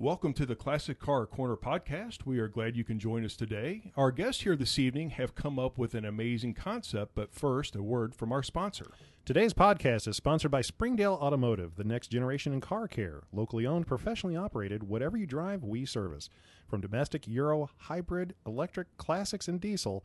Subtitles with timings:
[0.00, 2.24] Welcome to the Classic Car Corner podcast.
[2.24, 3.90] We are glad you can join us today.
[3.96, 7.82] Our guests here this evening have come up with an amazing concept, but first, a
[7.82, 8.92] word from our sponsor.
[9.24, 13.24] Today's podcast is sponsored by Springdale Automotive, the next generation in car care.
[13.32, 16.30] Locally owned, professionally operated, whatever you drive, we service.
[16.68, 20.04] From domestic, Euro, hybrid, electric, classics, and diesel,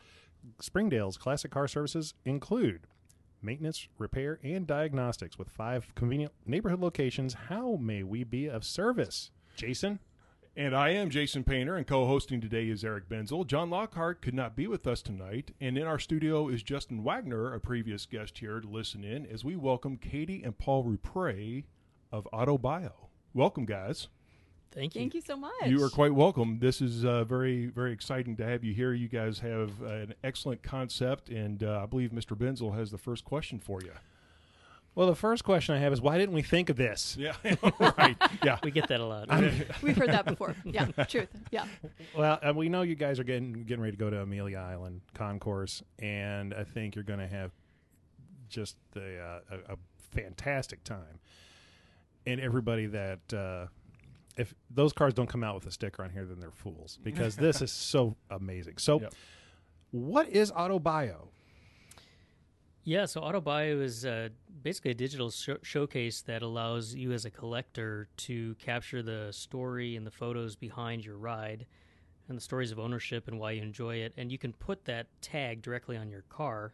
[0.60, 2.88] Springdale's classic car services include
[3.44, 7.36] maintenance, repair, and diagnostics with five convenient neighborhood locations.
[7.48, 9.30] How may we be of service?
[9.56, 10.00] Jason?
[10.56, 13.46] And I am Jason Painter, and co hosting today is Eric Benzel.
[13.46, 17.54] John Lockhart could not be with us tonight, and in our studio is Justin Wagner,
[17.54, 21.64] a previous guest here to listen in, as we welcome Katie and Paul Rupre
[22.12, 22.92] of AutoBio.
[23.34, 24.10] Welcome, guys.
[24.72, 25.02] Thank you.
[25.02, 25.54] Thank you so much.
[25.66, 26.60] You are quite welcome.
[26.60, 28.94] This is uh, very, very exciting to have you here.
[28.94, 32.38] You guys have an excellent concept, and uh, I believe Mr.
[32.38, 33.92] Benzel has the first question for you.
[34.96, 37.18] Well, the first question I have is why didn't we think of this?
[37.20, 37.34] Yeah,
[37.98, 38.16] right.
[38.44, 38.60] Yeah.
[38.64, 39.28] We get that a lot.
[39.82, 40.56] We've heard that before.
[40.64, 41.30] Yeah, truth.
[41.52, 41.66] Yeah.
[42.16, 45.02] Well, uh, we know you guys are getting getting ready to go to Amelia Island
[45.16, 47.52] Concours, and I think you're going to have
[48.50, 49.78] just a, uh, a, a
[50.12, 51.20] fantastic time.
[52.28, 53.68] And everybody that uh,
[54.38, 57.36] if those cars don't come out with a sticker on here, then they're fools because
[57.36, 58.78] this is so amazing.
[58.78, 59.14] So, Yep.
[59.92, 61.30] what is Auto Bio?
[62.84, 64.30] Yeah, so AutoBio is uh,
[64.62, 69.96] basically a digital sho- showcase that allows you as a collector to capture the story
[69.96, 71.66] and the photos behind your ride
[72.28, 74.14] and the stories of ownership and why you enjoy it.
[74.18, 76.74] And you can put that tag directly on your car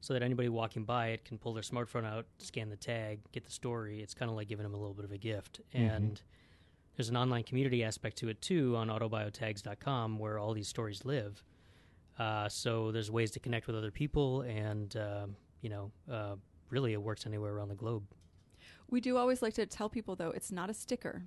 [0.00, 3.44] so that anybody walking by it can pull their smartphone out, scan the tag, get
[3.44, 4.02] the story.
[4.02, 5.60] It's kind of like giving them a little bit of a gift.
[5.72, 6.20] And
[6.96, 11.42] there's an online community aspect to it too on autobiotags.com where all these stories live.
[12.18, 16.36] Uh, so there's ways to connect with other people, and um, you know, uh,
[16.70, 18.04] really it works anywhere around the globe.
[18.88, 21.24] We do always like to tell people, though, it's not a sticker.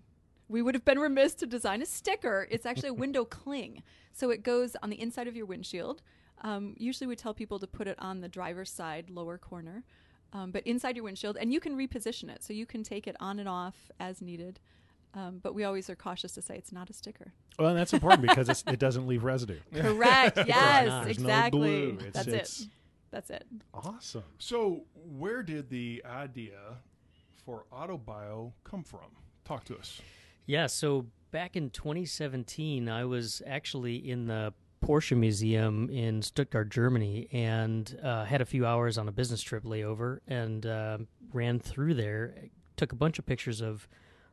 [0.48, 2.48] We would have been remiss to design a sticker.
[2.50, 3.84] It's actually a window cling.
[4.14, 6.02] So it goes on the inside of your windshield.
[6.42, 9.84] Um, usually we tell people to put it on the driver's side, lower corner,
[10.32, 11.38] um, but inside your windshield.
[11.38, 12.44] And you can reposition it.
[12.44, 14.60] So you can take it on and off as needed.
[15.14, 17.34] Um, but we always are cautious to say it's not a sticker.
[17.58, 19.58] Well, and that's important because it's, it doesn't leave residue.
[19.74, 20.38] Correct.
[20.48, 21.04] yes, not.
[21.06, 21.60] There's no exactly.
[21.60, 21.98] glue.
[22.00, 22.68] It's- That's it's- it.
[23.12, 23.46] That's it.
[23.74, 24.24] Awesome.
[24.38, 26.60] So, where did the idea
[27.46, 29.10] for AutoBio come from?
[29.46, 30.02] Talk to us.
[30.46, 34.54] Yeah, so back in 2017, I was actually in the
[34.84, 39.64] Porsche Museum in Stuttgart, Germany, and uh, had a few hours on a business trip
[39.64, 40.98] layover and uh,
[41.34, 42.36] ran through there.
[42.78, 43.88] Took a bunch of pictures of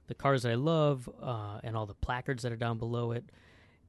[0.07, 3.25] the cars that I love uh, and all the placards that are down below it,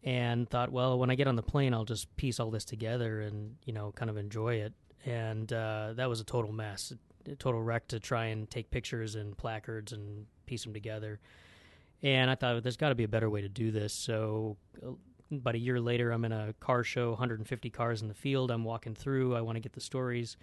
[0.03, 3.21] and thought, well, when I get on the plane, I'll just piece all this together
[3.21, 4.73] and you know kind of enjoy it.
[5.05, 6.93] And uh, that was a total mess,
[7.29, 11.19] a total wreck to try and take pictures and placards and piece them together.
[12.03, 13.93] And I thought there's got to be a better way to do this.
[13.93, 14.91] So uh,
[15.31, 18.51] about a year later, I'm in a car show, 150 cars in the field.
[18.51, 19.35] I'm walking through.
[19.35, 20.37] I want to get the stories.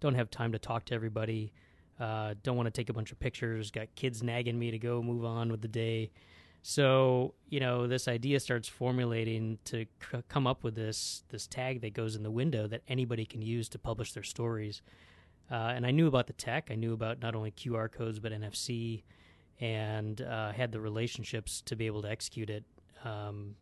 [0.00, 1.52] Don't have time to talk to everybody.
[1.98, 3.70] Uh, don't want to take a bunch of pictures.
[3.70, 6.10] Got kids nagging me to go move on with the day.
[6.62, 11.80] So you know, this idea starts formulating to c- come up with this this tag
[11.82, 14.82] that goes in the window that anybody can use to publish their stories.
[15.50, 16.68] Uh, and I knew about the tech.
[16.70, 19.02] I knew about not only QR codes but NFC,
[19.60, 22.64] and uh, had the relationships to be able to execute it.
[23.04, 23.54] Um,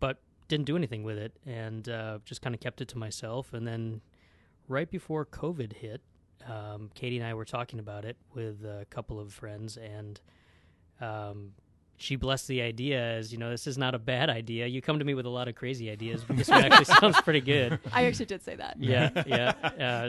[0.00, 3.52] but didn't do anything with it, and uh, just kind of kept it to myself.
[3.52, 4.00] And then,
[4.68, 6.00] right before COVID hit,
[6.48, 10.20] um, Katie and I were talking about it with a couple of friends, and
[11.00, 11.52] um,
[11.98, 14.66] she blessed the idea as you know this is not a bad idea.
[14.66, 17.20] You come to me with a lot of crazy ideas, but this one actually sounds
[17.22, 17.78] pretty good.
[17.92, 18.76] I actually did say that.
[18.78, 19.52] Yeah, yeah.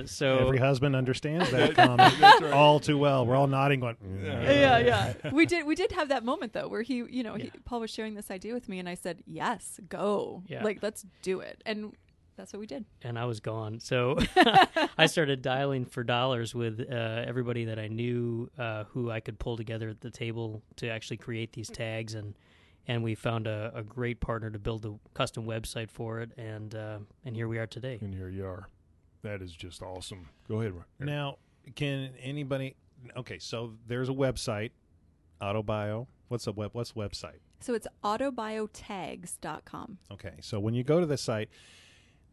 [0.01, 3.25] Uh, so Every husband understands that comment all too well.
[3.25, 5.13] We're all nodding, going, "Mm." yeah, yeah.
[5.31, 7.91] We did we did have that moment though where he, you know, he, Paul was
[7.91, 10.43] sharing this idea with me and I said, "Yes, go.
[10.47, 10.63] Yeah.
[10.63, 11.93] Like let's do it." And
[12.37, 12.85] that's what we did.
[13.03, 13.79] and I was gone.
[13.79, 14.17] So
[14.97, 16.93] I started dialing for dollars with uh,
[17.27, 21.17] everybody that I knew uh, who I could pull together at the table to actually
[21.17, 22.35] create these tags, and
[22.87, 26.73] and we found a, a great partner to build a custom website for it, and
[26.75, 27.97] uh, and here we are today.
[28.01, 28.69] And here you are.
[29.23, 30.29] That is just awesome.
[30.47, 30.73] Go ahead.
[30.73, 30.85] Eric.
[30.99, 31.37] Now,
[31.75, 32.75] can anybody?
[33.17, 34.71] Okay, so there's a website,
[35.41, 36.07] AutoBio.
[36.29, 36.69] What's the web?
[36.73, 37.39] What's the website?
[37.59, 39.97] So it's autobiotags.com.
[40.11, 41.49] Okay, so when you go to the site,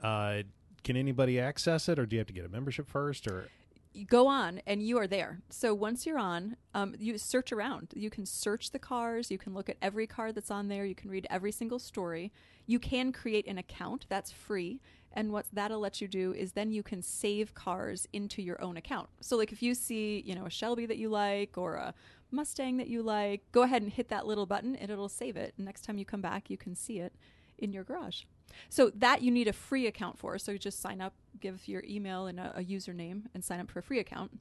[0.04, 0.42] uh,
[0.84, 3.26] can anybody access it, or do you have to get a membership first?
[3.26, 3.48] Or
[3.94, 5.40] You go on and you are there.
[5.48, 7.92] So once you're on, um, you search around.
[7.94, 9.30] You can search the cars.
[9.30, 10.84] You can look at every car that's on there.
[10.84, 12.32] You can read every single story.
[12.66, 14.04] You can create an account.
[14.10, 14.80] That's free.
[15.16, 18.76] And what that'll let you do is then you can save cars into your own
[18.76, 19.08] account.
[19.20, 21.94] So like if you see, you know, a Shelby that you like or a
[22.30, 25.54] Mustang that you like, go ahead and hit that little button and it'll save it.
[25.56, 27.14] And next time you come back, you can see it
[27.58, 28.24] in your garage.
[28.68, 30.38] So that you need a free account for.
[30.38, 33.70] So you just sign up, give your email and a, a username, and sign up
[33.70, 34.38] for a free account.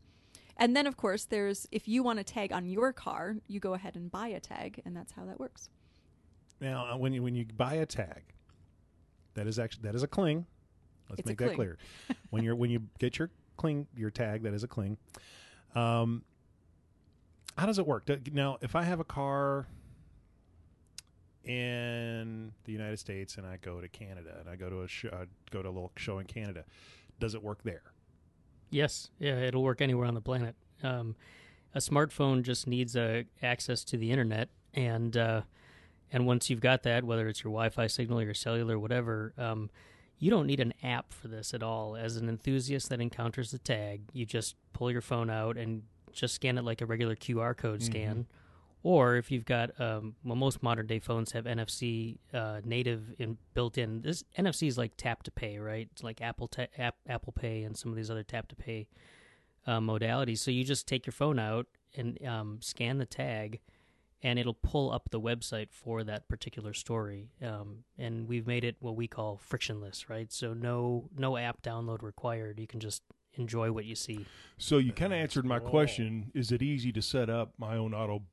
[0.57, 3.73] And then, of course, there's if you want a tag on your car, you go
[3.73, 5.69] ahead and buy a tag, and that's how that works.
[6.59, 8.23] Now, uh, when you when you buy a tag,
[9.33, 10.45] that is actually that is a cling.
[11.09, 11.77] Let's It's make that clear.
[12.29, 14.97] when you're when you get your cling your tag, that is a cling.
[15.75, 16.23] Um,
[17.57, 18.09] how does it work?
[18.31, 19.67] Now, if I have a car
[21.43, 25.05] in the United States and I go to Canada and I go to a sh-
[25.11, 26.63] uh, go to a little show in Canada,
[27.19, 27.83] does it work there?
[28.69, 30.55] Yes, yeah, it'll work anywhere on the planet.
[30.81, 31.15] Um,
[31.75, 35.41] a smartphone just needs uh, access to the internet, and uh,
[36.11, 39.69] and once you've got that, whether it's your Wi-Fi signal, your cellular, whatever, um,
[40.19, 41.95] you don't need an app for this at all.
[41.95, 46.35] As an enthusiast that encounters the tag, you just pull your phone out and just
[46.35, 48.27] scan it like a regular QR code scan.
[48.83, 53.37] Or if you've got, um, well, most modern day phones have NFC uh, native in,
[53.53, 54.01] built in.
[54.01, 55.87] This NFC is like tap to pay, right?
[55.93, 58.87] It's like Apple ta- App, Apple Pay and some of these other tap to pay
[59.65, 60.39] uh, modalities.
[60.39, 63.61] So you just take your phone out and um, scan the tag,
[64.21, 67.29] and it'll pull up the website for that particular story.
[67.41, 70.31] Um, and we've made it what we call frictionless, right?
[70.31, 72.59] So no no app download required.
[72.59, 73.01] You can just
[73.35, 74.25] enjoy what you see.
[74.57, 77.93] So you kind of answered my question: Is it easy to set up my own
[77.93, 78.23] auto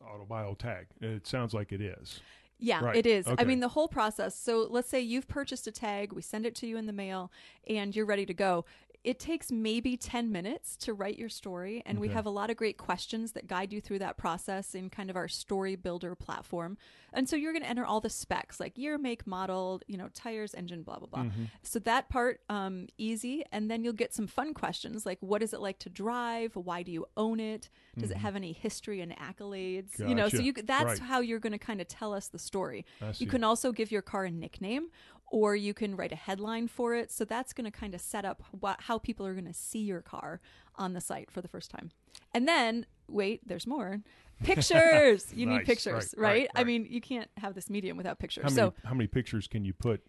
[0.00, 0.86] auto bio tag?
[1.00, 2.20] It sounds like it is.
[2.58, 2.96] Yeah, Right.
[2.96, 3.26] it is.
[3.38, 4.34] I mean, the whole process.
[4.34, 7.30] So let's say you've purchased a tag, we send it to you in the mail,
[7.68, 8.64] and you're ready to go.
[9.04, 12.56] It takes maybe 10 minutes to write your story, and we have a lot of
[12.56, 16.76] great questions that guide you through that process in kind of our story builder platform.
[17.12, 20.08] And so you're going to enter all the specs like year, make, model, you know,
[20.12, 21.22] tires, engine, blah, blah, blah.
[21.24, 21.44] Mm-hmm.
[21.62, 23.42] So that part, um, easy.
[23.52, 26.54] And then you'll get some fun questions like what is it like to drive?
[26.56, 27.70] Why do you own it?
[27.98, 29.98] Does it have any history and accolades?
[29.98, 30.46] You know, so Mm-hmm.
[30.46, 30.98] You that's Right.
[30.98, 32.84] how you're going to kind of tell us the story.
[33.16, 34.88] You can also give your car a nickname
[35.30, 37.10] or you can write a headline for it.
[37.10, 39.80] So that's going to kind of set up what, how people are going to see
[39.80, 40.40] your car
[40.76, 41.90] on the site for the first time.
[42.34, 44.00] And then, wait, there's more.
[44.44, 45.32] Pictures.
[45.34, 46.38] you need pictures, Right, right?
[46.40, 48.42] right, I mean, you can't have this medium without pictures.
[48.42, 50.02] How many so how many pictures can you put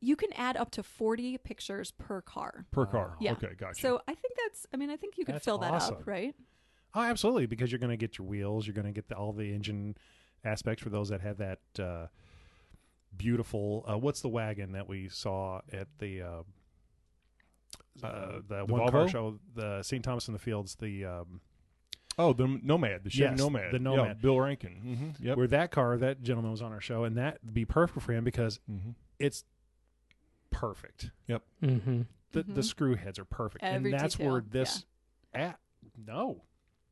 [0.00, 2.64] you can add up to 40 pictures per car.
[2.70, 3.16] per car?
[3.20, 3.32] Yeah.
[3.32, 3.80] Okay, gotcha.
[3.80, 5.96] So I think that's, I mean, I think you could That's fill that awesome.
[5.96, 6.34] up, right?
[6.94, 9.32] Oh, absolutely, because you're going to get your wheels, you're going to get the, all
[9.32, 9.96] the engine
[10.44, 12.06] aspects for those that have that uh,
[13.16, 13.84] beautiful.
[13.90, 16.42] Uh, what's the wagon that we saw at the uh,
[18.02, 20.02] uh, the, the one car show, the St.
[20.04, 21.40] Thomas in the Fields, the um,
[22.18, 24.22] oh, the Nomad, the Chevy Yes, Nomad, the Yeah, Nomad.
[24.22, 25.12] Bill Rankin.
[25.16, 25.26] Mm-hmm.
[25.26, 25.36] Yep.
[25.36, 28.12] where that car, that gentleman was on our show, and that would be perfect for
[28.12, 28.90] him because Mm-hmm.
[29.18, 29.44] it's
[30.50, 31.10] perfect.
[31.26, 31.42] Yep.
[31.62, 32.02] Mm-hmm.
[32.32, 32.64] The the Mhm.
[32.64, 34.84] screw heads are perfect, Every and that's detail, where this
[35.34, 35.58] at
[36.06, 36.42] no,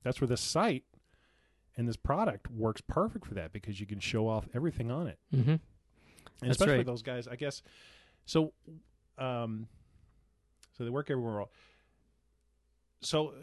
[0.03, 0.85] that's where this site
[1.77, 5.19] and this product works perfect for that because you can show off everything on it.
[6.39, 6.45] Mm-hmm.
[6.45, 6.87] and That's especially right.
[6.87, 7.29] those guys.
[7.29, 7.63] I guess
[8.27, 8.53] so.
[9.19, 9.67] Um,
[10.77, 11.45] so they work everywhere.
[13.01, 13.35] So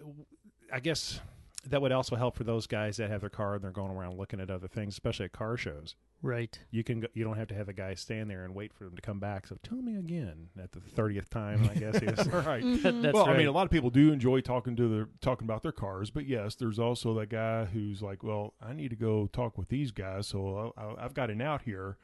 [0.71, 1.19] I guess
[1.67, 4.17] that would also help for those guys that have their car and they're going around
[4.17, 5.95] looking at other things, especially at car shows.
[6.21, 6.57] Right.
[6.71, 8.85] You can go, you don't have to have the guy stand there and wait for
[8.85, 9.47] them to come back.
[9.47, 11.69] So tell me again at the thirtieth time.
[11.69, 12.63] I guess is right.
[12.63, 13.01] Mhm.
[13.01, 13.35] That's well, right.
[13.35, 16.09] I mean, a lot of people do enjoy talking to their talking about their cars,
[16.09, 19.67] but yes, there's also that guy who's like, "Well, I need to go talk with
[19.69, 21.97] these guys, so I, I, I've got an out here."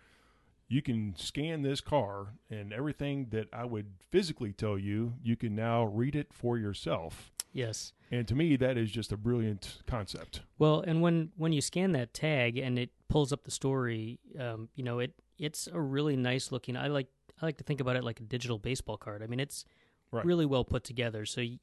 [0.71, 5.53] You can scan this car, and everything that I would physically tell you, you can
[5.55, 7.31] now read it for yourself.
[7.51, 7.91] yes.
[8.09, 10.41] And to me, that is just a brilliant concept.
[10.57, 14.69] Well, and when when you scan that tag and it pulls up the story, um,
[14.75, 16.75] you know, it it's a really nice looking.
[16.77, 17.07] I like
[17.41, 19.21] I like to think about it like a digital baseball card.
[19.23, 19.65] I mean, it's
[20.11, 20.25] Right.
[20.25, 21.25] really well put together.
[21.25, 21.59] So, you,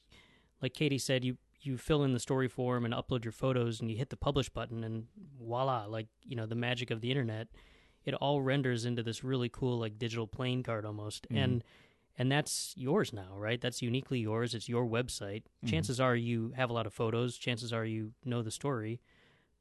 [0.63, 3.91] like Katie said, you you fill in the story form and upload your photos, and
[3.91, 5.07] you hit the publish button, and
[5.39, 5.85] voila!
[5.87, 7.49] Like you know, the magic of the internet.
[8.09, 11.37] It all renders into this really cool like digital playing card almost, mm-hmm.
[11.37, 11.65] and
[12.17, 13.61] and that's yours now, right?
[13.61, 14.55] That's uniquely yours.
[14.55, 15.43] It's your website.
[15.43, 15.67] Mm-hmm.
[15.69, 17.37] Chances are you have a lot of photos.
[17.37, 19.03] Chances are you know the story,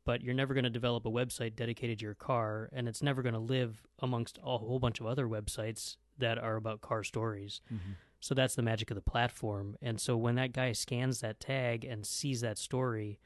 [0.06, 3.22] but you're never going to develop a website dedicated to your car, and it's never
[3.22, 7.60] going to live amongst a whole bunch of other websites that are about car stories.
[7.72, 7.92] Mm-hmm.
[8.22, 9.76] So that's the magic of the platform.
[9.82, 13.20] And so when that guy scans that tag and sees that story,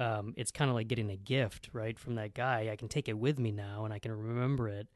[0.00, 2.70] um, it's kind of like getting a gift, right, from that guy.
[2.72, 4.88] I can take it with me now, and I can remember it,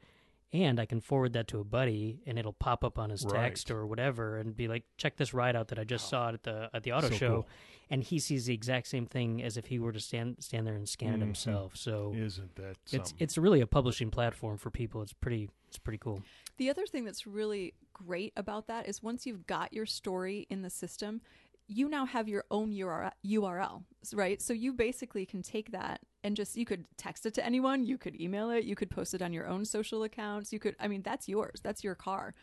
[0.51, 3.69] and I can forward that to a buddy, and it'll pop up on his text
[3.71, 6.69] or whatever, and be like, "Check this ride out that I just saw at the
[6.73, 7.47] at the auto So show," cool.
[7.89, 10.75] and he sees the exact same thing as if he were to stand stand there
[10.75, 11.21] and scan it Mhm.
[11.21, 11.75] himself.
[11.77, 15.01] So Isn't that it's it's really a publishing platform for people.
[15.01, 16.23] It's pretty it's pretty cool.
[16.57, 20.61] The other thing that's really great about that is once you've got your story in
[20.61, 21.21] the system,
[21.67, 24.41] you now have your own URL, URL, right?
[24.41, 27.97] So you basically can take that and just you could text it to anyone, you
[27.97, 30.53] could email it, you could post it on your own social accounts.
[30.53, 31.61] You could I mean that's yours.
[31.63, 32.33] That's your car.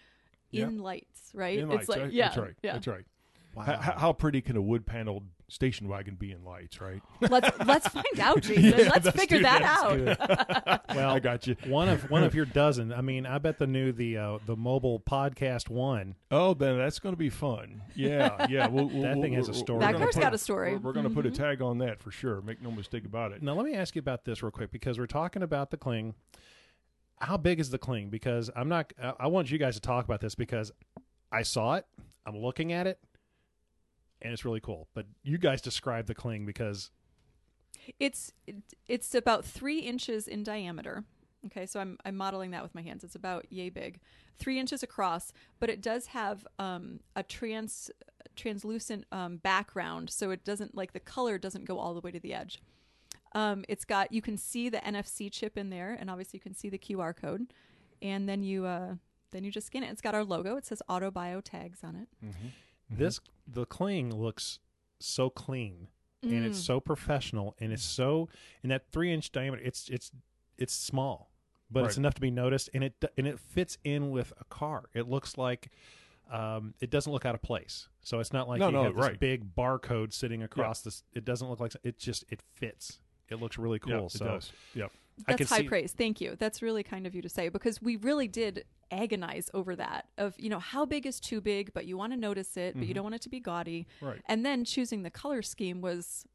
[0.50, 0.67] Yeah.
[0.67, 1.59] In lights, right?
[1.59, 2.12] In it's lights, like right?
[2.12, 2.29] yeah.
[2.29, 2.55] that's right.
[2.62, 2.73] Yeah.
[2.75, 3.05] That's right.
[3.54, 3.64] Wow.
[3.68, 7.02] H- h- how pretty can a wood paneled station wagon be in lights, right?
[7.21, 8.64] let's let's find out, Jason.
[8.64, 9.61] Yeah, let's let's figure do that
[10.06, 10.71] that.
[10.71, 10.80] out.
[10.97, 11.56] well, I got you.
[11.66, 12.92] one of one of your dozen.
[12.92, 16.14] I mean, I bet the new the uh, the mobile podcast one.
[16.30, 17.82] Oh, then that's going to be fun.
[17.94, 18.68] Yeah, yeah.
[18.68, 19.78] We'll, we'll, That we'll- thing has a story.
[19.80, 20.73] we're That gonna car's put- got a story.
[20.76, 21.35] We're, we're going to put a Mhm.
[21.35, 22.40] tag on that for sure.
[22.40, 23.42] Make no mistake about it.
[23.42, 26.14] Now, let me ask you about this real quick because we're talking about the cling.
[27.21, 28.09] How big is the cling?
[28.09, 28.92] Because I'm not.
[29.00, 30.73] I- I want you guys to talk about this because
[31.30, 31.85] I saw it.
[32.25, 32.99] I'm looking at it,
[34.23, 34.88] and it's really cool.
[34.95, 36.91] But you guys describe the cling because
[37.99, 38.33] It's
[38.87, 41.05] it's about three inches in diameter.
[41.47, 43.02] Okay, so I'm I'm modeling that with my hands.
[43.02, 44.00] It's about yay big,
[44.38, 47.91] three inches across, but it does have um, a trans
[48.37, 52.21] translucent um, background, so it doesn't like the color doesn't go all the way to
[52.21, 52.62] the edge.
[53.35, 56.55] Um, it's got you can see the NFC chip in there, and obviously you can
[56.55, 57.52] see the QR code,
[58.00, 58.95] and then you uh,
[59.33, 59.91] then you just scan it.
[59.91, 60.57] It's got our logo.
[60.57, 62.09] It says Auto Bio tags on it.
[62.25, 62.49] Mm-hmm.
[62.96, 64.58] This the cling looks
[65.00, 65.88] so clean
[66.22, 66.66] and it's Mm.
[66.66, 68.28] so professional and it's so
[68.62, 69.62] in that three inch diameter.
[69.64, 70.12] It's it's
[70.58, 71.30] it's small,
[71.70, 74.84] but it's enough to be noticed, and it and it fits in with a car.
[74.94, 75.70] It looks like.
[76.30, 78.94] Um, it doesn't look out of place, so it's not like No, you no, have
[78.94, 79.20] this right.
[79.20, 81.02] big barcode sitting across this.
[81.12, 83.00] It doesn't look like it just it fits.
[83.28, 83.92] It looks really cool.
[83.92, 84.52] Yeah, it so does.
[84.75, 84.92] Yep.
[85.26, 85.92] I That's could high see- praise.
[85.92, 86.37] Thank you.
[86.38, 90.38] That's really kind of you to say because we really did agonize over that of,
[90.38, 92.90] you know, how big is too big, but you want to notice it, but you
[92.90, 92.94] Mhm.
[92.96, 93.87] don't want it to be gaudy.
[94.00, 94.20] Right.
[94.26, 96.26] And then choosing the color scheme was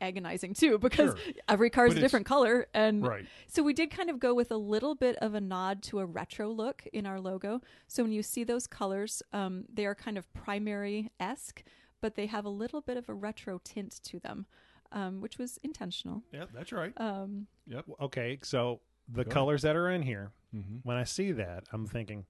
[0.00, 1.32] agonizing too because Sure.
[1.46, 3.26] every car is a different color and Right.
[3.46, 6.06] so we did kind of go with a little bit of a nod to a
[6.06, 7.60] retro look in our logo.
[7.86, 11.62] So when you see those colors, um, they are kind of primary esque,
[12.00, 14.46] but they have a little bit of a retro tint to them,
[14.90, 16.22] um, which was intentional.
[16.32, 16.94] Yeah, that's right.
[16.98, 17.84] Um, Yep.
[18.00, 19.32] Okay, so the Go ahead.
[19.32, 20.76] colors that are in here, Mm-hmm.
[20.82, 22.24] when I see that, I'm thinking,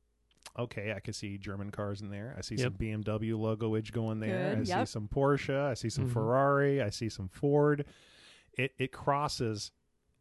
[0.59, 2.35] okay, I can see German cars in there.
[2.37, 2.65] I see Yep.
[2.65, 4.55] some BMW logoage going there.
[4.57, 5.59] Good, I see some Porsche.
[5.67, 6.13] I see some Mhm.
[6.13, 6.83] Ferrari.
[6.83, 7.85] I see some Ford.
[8.55, 9.73] It it crosses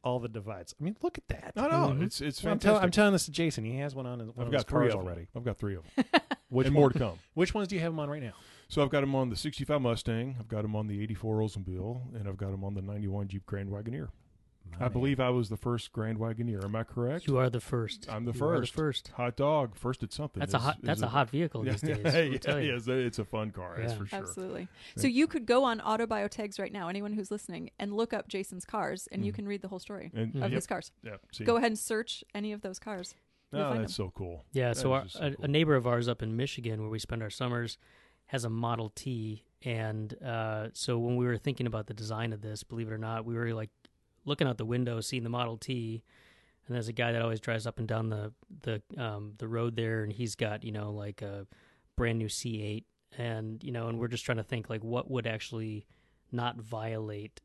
[0.02, 0.74] all the divides.
[0.80, 1.54] I mean, look at that.
[1.58, 2.04] No, no, Mhm.
[2.04, 2.62] it's it's Well, I'm, fantastic.
[2.80, 3.66] tell, I'm telling this to Jason.
[3.66, 5.28] He has one on his, one I've of got his three cars of already.
[5.36, 6.06] I've got three of them,
[6.50, 7.20] Which and one- more to come.
[7.34, 8.34] Which ones do you have them on right now?
[8.70, 12.16] So I've got them on the '65 Mustang, I've got them on the '84 Oldsmobile,
[12.16, 14.10] and I've got them on the '91 Jeep Grand Wagoneer.
[14.72, 14.92] My I man.
[14.94, 16.64] believe I was the first Grand Wagoneer.
[16.64, 17.28] Am I correct?
[17.28, 18.08] You are the first.
[18.10, 18.74] I'm the You are first.
[18.74, 19.08] first.
[19.10, 20.40] Hot dog, first at something.
[20.40, 20.78] That's a hot.
[20.82, 21.98] That's a hot vehicle these days.
[22.04, 22.74] yeah, I'll tell you.
[22.74, 23.76] yes, it's a fun car.
[23.78, 24.20] That's for sure.
[24.20, 24.68] Absolutely.
[24.96, 28.66] So you could go on Autobiotags right now, anyone who's listening, and look up Jason's
[28.66, 29.36] cars, and you Mhm.
[29.36, 30.44] can read the whole story And Mhm.
[30.46, 30.92] of yep, his cars.
[31.04, 33.16] yep, see, Go ahead and search any of those cars.
[33.52, 34.46] You'll Oh, find that's so cool.
[34.54, 35.46] Yeah, That so, our, just so a, cool.
[35.46, 37.78] a neighbor of ours up in Michigan, where we spend our summers,
[38.28, 42.42] has a Model T, and uh, so when we were thinking about the design of
[42.42, 43.72] this, believe it or not, we were like
[44.26, 46.04] looking out the window, seeing the Model T,
[46.68, 49.76] and there's a guy that always drives up and down the the um, the road
[49.76, 51.46] there, and he's got you know like a
[51.96, 52.84] brand new C8,
[53.18, 55.86] and you know, and we're just trying to think like what would actually
[56.32, 57.42] not violate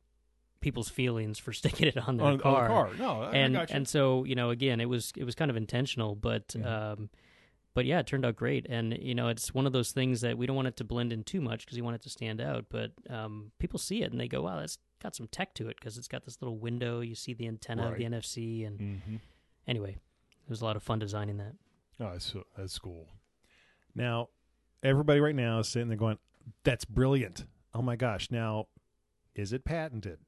[0.61, 2.90] people's feelings for sticking it on their On, car on the car.
[2.99, 5.57] No, I, and I and so you know again it was it was kind of
[5.57, 6.66] intentional but Mhm.
[6.66, 7.11] um
[7.75, 10.38] but yeah it turned out great and you know it's one of those things that
[10.38, 12.40] we don't want it to blend in too much because you want it to stand
[12.40, 15.68] out but um people see it and they go wow that's got some tech to
[15.68, 18.80] it because it's got this little window you see the antenna of the nfc and
[18.80, 19.20] Mhm.
[19.68, 21.54] anyway it was a lot of fun designing that
[22.00, 23.06] Oh, that's, that's cool.
[23.94, 24.30] Now,
[24.82, 26.18] everybody right now is sitting there going,
[26.64, 27.46] "That's brilliant!
[27.73, 28.66] Oh my gosh!" Now,
[29.37, 30.18] is it patented?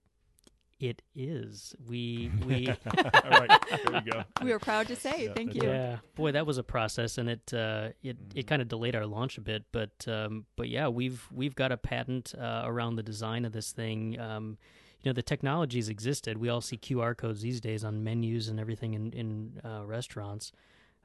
[0.79, 4.25] It is we we All right, there you go.
[4.43, 5.71] We are proud to say Yeah, thank that's you.
[5.71, 8.33] Yeah, boy, that was a process, and it uh, it Mhm.
[8.39, 9.65] it kind of delayed our launch a bit.
[9.73, 13.73] But um, but yeah, we've we've got a patent uh, around the design of this
[13.73, 14.21] thing.
[14.21, 14.59] Um,
[15.03, 16.37] you know, the technology's existed.
[16.39, 20.53] We all see QR codes these days on menus and everything in in uh, restaurants.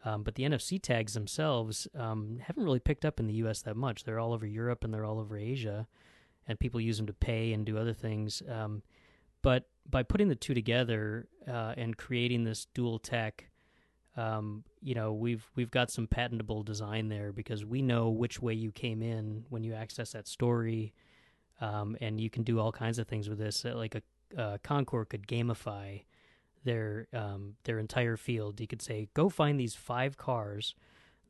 [0.03, 3.61] Um, but the NFC tags themselves um, haven't really picked up in the U.S.
[3.61, 4.03] that much.
[4.03, 5.87] They're all over Europe and they're all over Asia,
[6.47, 8.41] and people use them to pay and do other things.
[9.41, 13.49] But by putting the two together uh, and creating this dual tech,
[14.17, 18.53] um, you know, we've we've got some patentable design there because we know which way
[18.53, 20.93] you came in when you access that story,
[21.59, 23.65] um, and you can do all kinds of things with this.
[23.65, 24.01] Uh, Like a
[24.37, 26.03] uh, Concours could gamify
[26.63, 28.59] their um, their entire field.
[28.59, 30.75] You could say, go find these five cars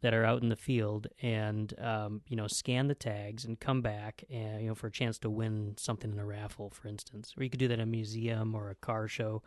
[0.02, 3.82] that are out in the field, and um, you know, scan the tags and come
[3.82, 7.34] back, and you know, for a chance to win something in a raffle, for instance.
[7.38, 9.44] Or you could do that at a museum or a car show.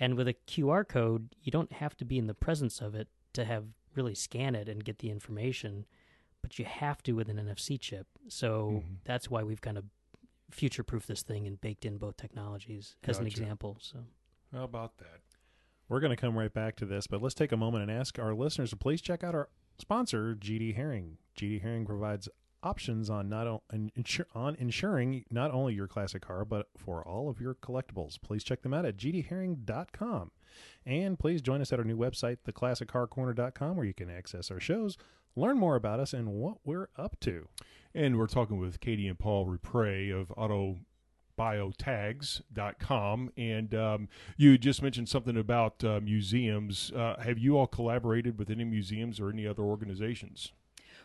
[0.00, 3.08] And with a QR code, you don't have to be in the presence of it
[3.34, 3.64] to have
[3.94, 5.86] really scan it and get the information.
[6.40, 8.08] but you have to with an NFC chip.
[8.26, 8.96] So Mhm.
[9.04, 9.84] that's why we've kind of
[10.50, 13.76] future proof this thing and baked in both technologies as an example.
[13.80, 14.04] So
[14.50, 15.20] How about that?
[15.88, 18.18] We're going to come right back to this, but let's take a moment and ask
[18.18, 19.48] our listeners to please check out our
[19.78, 21.18] sponsor, GD Herring.
[21.38, 22.28] GD Herring provides
[22.62, 23.90] options on not on,
[24.34, 28.20] on insuring not only your classic car but for all of your collectibles.
[28.22, 30.30] Please check them out at gdherring.com.
[30.86, 34.96] And please join us at our new website, theclassiccarcorner.com, where you can access our shows,
[35.34, 37.48] learn more about us, and what we're up to.
[37.94, 40.32] And we're talking with Katie and Paul Rupre of
[41.42, 43.32] autobiotags.com.
[43.36, 46.92] And um, you just mentioned something about uh, museums.
[46.94, 50.52] Uh, have you all collaborated with any museums or any other organizations?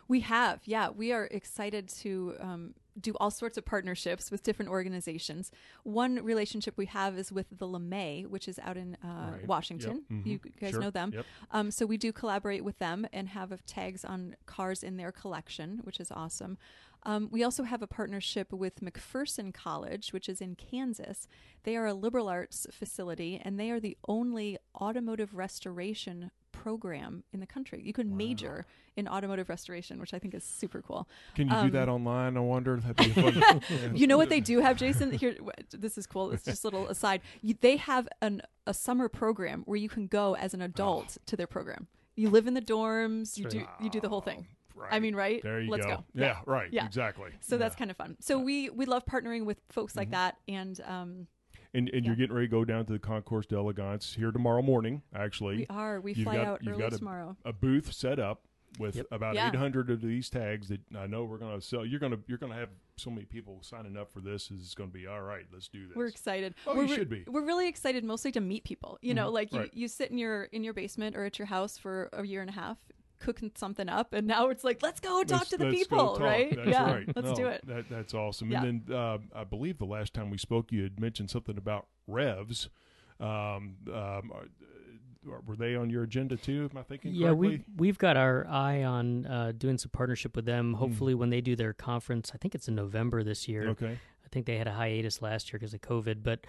[0.06, 0.88] We have, yeah.
[0.88, 5.52] We are excited to um, do all sorts of partnerships with different organizations.
[5.82, 9.46] One relationship we have is with the LeMay, which is out in uh, Right.
[9.46, 10.04] Washington.
[10.08, 10.18] Yep.
[10.20, 10.26] Mhm.
[10.26, 10.80] You guys Sure.
[10.80, 11.10] know them.
[11.12, 11.26] Yep.
[11.50, 15.80] Um, so we do collaborate with them and have tags on cars in their collection,
[15.82, 16.56] which is awesome.
[17.04, 21.28] Um, we also have a partnership with McPherson College, which is in Kansas.
[21.62, 27.38] They are a liberal arts facility, and they are the only automotive restoration program in
[27.40, 27.80] the country.
[27.84, 31.08] You can major in automotive restoration, which I think is super cool.
[31.36, 32.36] Can you do Um, that online?
[32.36, 32.76] I wonder.
[32.78, 33.62] That'd be fun.
[33.94, 35.12] You know what they do have, Jason?
[35.12, 35.36] Here,
[35.70, 36.32] this is cool.
[36.32, 37.20] It's just a little aside.
[37.42, 41.36] You, they have an a summer program where you can go as an adult to
[41.36, 41.86] their program.
[42.16, 43.38] You live in the dorms.
[43.38, 44.46] You do you do the whole thing.
[44.78, 44.92] Right.
[44.92, 45.42] I mean, right?
[45.42, 45.96] There you Let's go.
[45.96, 46.04] go.
[46.14, 46.72] Yeah, right.
[46.72, 46.86] Yeah.
[46.86, 47.30] Exactly.
[47.40, 47.58] So Yeah.
[47.60, 48.16] that's kind of fun.
[48.20, 51.26] So we we love partnering with folks like that, and um,
[51.74, 55.02] And, and you're getting ready to go down to the Concours d'Elegance here tomorrow morning,
[55.14, 55.58] actually.
[55.58, 57.36] we are we You've fly got- out you've early got a- tomorrow.
[57.44, 58.42] a booth set up
[58.78, 59.06] with Yep.
[59.10, 59.48] about Yeah.
[59.48, 61.84] 800 of these tags that I know we're going to sell.
[61.84, 64.50] You're going to you're going to have so many people signing up for this.
[64.50, 65.44] It's going to be all right.
[65.52, 65.96] Let's do this.
[65.96, 66.54] We're excited.
[66.66, 67.24] Oh, we're you should be.
[67.26, 68.98] We're really excited, mostly to meet people.
[69.02, 69.34] You know, Mhm.
[69.34, 69.74] like you, Right.
[69.74, 72.50] you sit in your in your basement or at your house for a year and
[72.50, 72.78] a half,
[73.18, 75.96] cooking something up, and now it's like, let's go talk Let's- to the let's go
[75.96, 76.20] people, talk.
[76.20, 76.54] right?
[76.56, 77.06] That's yeah, right.
[77.16, 77.66] let's No, do it.
[77.66, 78.50] That, that's awesome.
[78.50, 78.64] Yeah.
[78.64, 81.86] And then uh, I believe the last time we spoke, you had mentioned something about
[82.06, 82.68] revs.
[83.20, 83.26] Um,
[83.88, 84.48] um, are-
[85.28, 86.68] uh, were they on your agenda too?
[86.72, 87.48] Am I thinking yeah, correctly?
[87.48, 90.50] we we've got our eye on uh, doing some partnership with Hmm.
[90.50, 90.74] them.
[90.74, 93.68] Hopefully, when they do their conference, I think it's in November this year.
[93.70, 93.98] Okay.
[94.24, 96.46] I think they had a hiatus last year because of COVID, but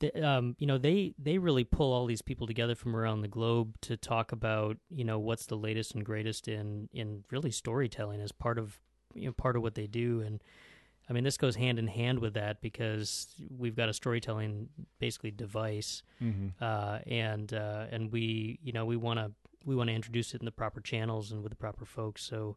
[0.00, 3.28] the, um, you know they they really pull all these people together from around the
[3.28, 8.20] globe to talk about you know what's the latest and greatest in in really storytelling
[8.20, 8.80] as part of
[9.14, 10.42] you know part of what they do and.
[11.08, 14.68] I mean, this goes hand in hand with that because we've got a storytelling
[15.00, 16.62] basically device, Mm-hmm.
[16.62, 19.32] uh, and uh, and we you know we want to
[19.64, 22.22] we want to introduce it in the proper channels and with the proper folks.
[22.22, 22.56] So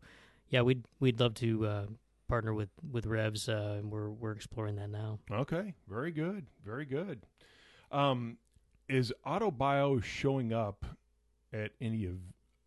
[0.50, 1.86] yeah, we'd we'd love to uh,
[2.28, 5.20] partner with with Revs, uh, and we're we're exploring that now.
[5.32, 7.26] Okay, very good, very good.
[7.92, 8.38] Um,
[8.90, 10.86] is AutoBio showing up
[11.52, 12.18] at any of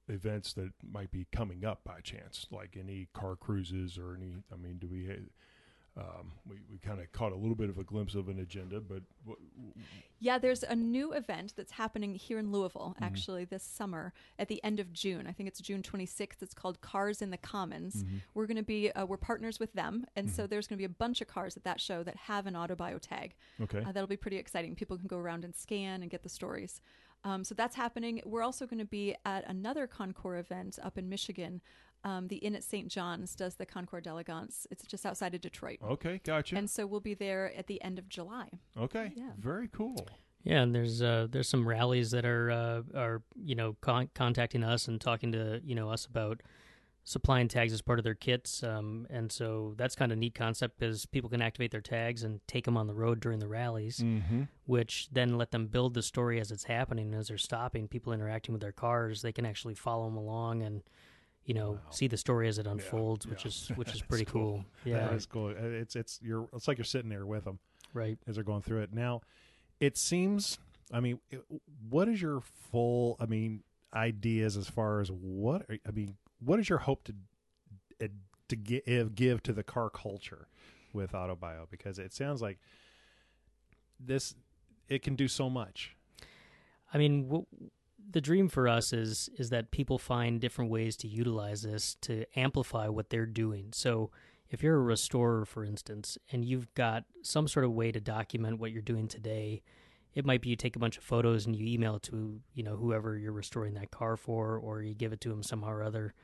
[0.08, 4.34] events that might be coming up by chance, like any car cruises or any?
[4.52, 5.08] I mean, do we?
[5.98, 8.80] Um, we we kind of caught a little bit of a glimpse of an agenda,
[8.80, 9.38] but what,
[10.20, 13.04] Yeah, there's a new event that's happening here in Louisville Mm-hmm.
[13.04, 15.26] actually this summer at the end of June.
[15.26, 16.42] I think it's June 26th.
[16.42, 18.04] It's called Cars in the Commons.
[18.04, 18.16] Mm-hmm.
[18.34, 20.84] We're going to be uh, we're partners with them, and so there's going to be
[20.84, 23.34] a bunch of cars at that show that have an Autobio tag.
[23.62, 24.74] okay, Uh, that'll be pretty exciting.
[24.74, 26.82] People can go around and scan and get the stories.
[27.24, 28.20] Um, so that's happening.
[28.24, 31.60] We're also going to be at another Concours event up in Michigan.
[32.04, 32.88] Um, the Inn at St.
[32.88, 34.66] John's does the Concours d'Elegance.
[34.70, 35.78] It's just outside of Detroit.
[35.82, 36.56] okay, gotcha.
[36.56, 38.48] And so we'll be there at the end of July.
[38.78, 39.30] okay, Yeah.
[39.38, 40.06] very cool.
[40.44, 44.62] Yeah, and there's uh, there's some rallies that are uh, are you know con- contacting
[44.62, 46.40] us and talking to you know us about
[47.02, 50.34] supplying tags as part of their kits, um, and so that's kind of a neat
[50.36, 53.46] concept because people can activate their tags and take them on the road during the
[53.48, 54.42] rallies, Mm-hmm.
[54.66, 57.88] which then let them build the story as it's happening as they're stopping.
[57.88, 60.82] People interacting with their cars, they can actually follow them along and
[61.46, 61.90] you know Wow.
[61.90, 63.48] see the story as it unfolds, which yeah.
[63.48, 64.64] is which is pretty cool.
[64.84, 64.92] cool.
[64.92, 65.48] Yeah, it's cool.
[65.50, 67.58] Uh, It's it's you're it's like you're sitting there with them.
[67.94, 68.18] right.
[68.26, 68.92] as they're going through it.
[68.92, 69.22] Now,
[69.80, 70.58] it seems.
[70.92, 71.44] I mean, it-
[71.88, 73.16] what is your full?
[73.18, 73.62] I mean,
[73.94, 75.62] ideas as far as what?
[75.70, 77.14] are- I mean, what is your hope to
[78.02, 78.08] uh,
[78.48, 80.48] to give give to the car culture
[80.92, 81.68] with AutoBio?
[81.70, 82.58] Because it sounds like
[83.98, 84.34] this
[84.88, 85.96] it can do so much.
[86.94, 87.46] I mean, w-
[88.10, 92.24] the dream for us is is that people find different ways to utilize this to
[92.38, 93.68] amplify what they're doing.
[93.72, 94.10] So,
[94.48, 98.60] if you're a restorer, for instance, and you've got some sort of way to document
[98.60, 99.62] what you're doing today,
[100.14, 102.62] it might be you take a bunch of photos and you email it to you
[102.62, 105.82] know whoever you're restoring that car for, or you give it to them somehow or
[105.82, 106.14] other.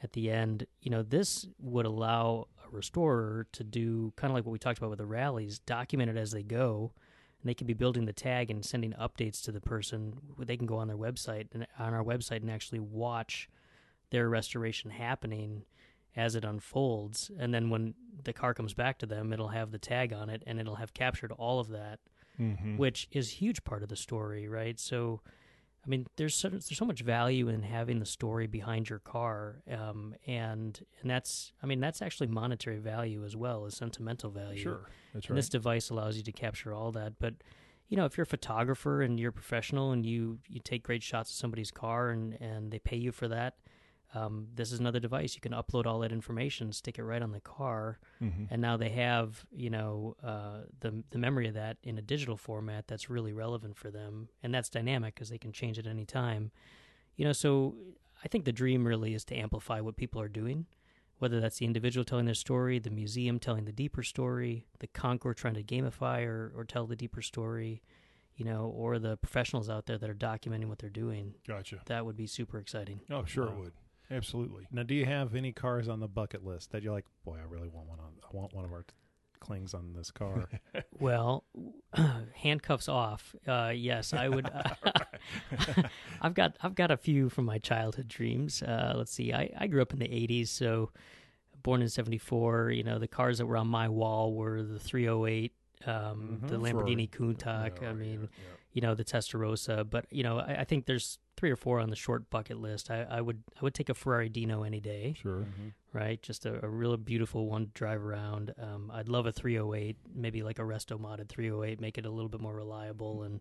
[0.00, 4.46] At the end, you know, this would allow a restorer to do kind of like
[4.46, 6.92] what we talked about with the rallies, document it as they go,
[7.40, 10.14] and they can be building the tag and sending updates to the person.
[10.38, 13.48] They can go on their website and on our website and actually watch
[14.10, 15.64] their restoration happening
[16.16, 17.30] as it unfolds.
[17.38, 20.42] And then when the car comes back to them, it'll have the tag on it
[20.46, 22.00] and it'll have captured all of that,
[22.40, 22.76] Mm-hmm.
[22.76, 24.78] which is a huge part of the story, right?
[24.78, 25.22] So,
[25.88, 29.62] I mean, there's so, there's so much value in having the story behind your car,
[29.72, 34.60] um, and and that's I mean that's actually monetary value as well as sentimental value.
[34.60, 35.36] Sure, that's And right.
[35.36, 37.14] this device allows you to capture all that.
[37.18, 37.36] But
[37.88, 41.02] you know, if you're a photographer and you're a professional and you you take great
[41.02, 43.54] shots of somebody's car and and they pay you for that,
[44.14, 45.34] um, this is another device.
[45.34, 48.44] You can upload all that information, stick it right on the car, mm-hmm.
[48.50, 52.36] and now they have you know uh, the the memory of that in a digital
[52.36, 56.06] format that's really relevant for them, and that's dynamic because they can change it any
[56.06, 56.50] time.
[57.16, 57.74] You know, so
[58.24, 60.66] I think the dream really is to amplify what people are doing,
[61.18, 65.36] whether that's the individual telling their story, the museum telling the deeper story, the Concours
[65.36, 67.82] trying to gamify or, or tell the deeper story,
[68.36, 71.34] you know, or the professionals out there that are documenting what they're doing.
[71.46, 71.80] Gotcha.
[71.86, 73.00] That would be super exciting.
[73.10, 73.72] Oh, sure it would.
[74.10, 74.66] Absolutely.
[74.72, 77.44] Now, do you have any cars on the bucket list that you're like, boy, I
[77.48, 78.12] really want one on.
[78.24, 78.94] I want one of our t-
[79.40, 80.48] clings on this car.
[80.98, 81.44] Well,
[82.34, 83.34] handcuffs off.
[83.46, 84.50] Uh, yes, I would.
[86.20, 88.62] I've got I've got a few from my childhood dreams.
[88.62, 89.32] Uh, let's see.
[89.32, 90.90] I, I grew up in the '80s, so
[91.62, 92.70] born in '74.
[92.72, 95.52] You know, the cars that were on my wall were the 308,
[95.86, 96.62] um, the Mhm.
[96.62, 97.80] Lamborghini Countach.
[97.82, 98.54] Yeah, I mean, yeah, yeah.
[98.78, 99.88] You know, the Testarossa.
[99.90, 102.92] But you know, I, I think there's three or four on the short bucket list.
[102.92, 105.40] I, I would I would take a Ferrari Dino any day Sure.
[105.50, 105.72] Mhm.
[105.92, 106.22] right?
[106.22, 108.54] Just a, a real beautiful one to drive around.
[108.56, 112.28] Um, I'd love a 308, maybe like a resto modded 308, make it a little
[112.28, 113.40] bit more reliable and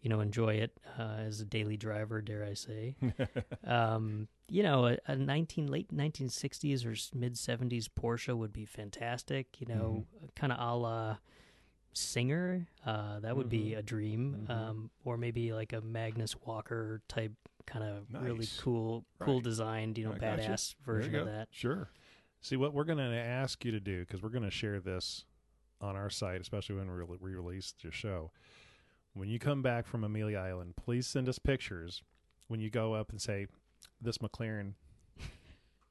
[0.00, 2.96] you know enjoy it uh, as a daily driver, dare I say?
[3.66, 9.60] um, you know, a, a 19 late 1960s or mid 70s Porsche would be fantastic.
[9.60, 11.16] You know, kind of a la
[11.92, 12.68] Singer.
[12.84, 13.78] Uh, that would be Mhm.
[13.78, 14.46] a dream.
[14.46, 14.50] Mhm.
[14.50, 17.32] Um, or maybe like a Magnus Walker type.
[17.66, 18.58] Kind of really Nice.
[18.60, 19.44] cool, cool Right.
[19.44, 21.48] designed, you know, I badass There version you of that.
[21.52, 21.90] Sure.
[22.40, 25.24] See what we're going to ask you to do because we're going to share this
[25.80, 28.32] on our site, especially when we re- release your show.
[29.12, 32.02] When you come back from Amelia Island, please send us pictures.
[32.48, 33.46] When you go up and say,
[34.00, 34.74] "This McLaren,"